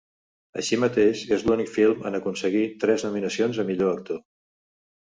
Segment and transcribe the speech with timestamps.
[0.61, 4.29] Així mateix és l'únic film en aconseguir tres nominacions a millor actor.